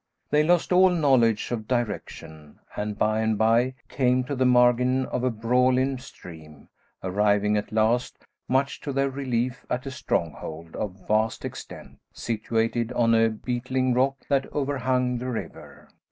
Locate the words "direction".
1.67-2.57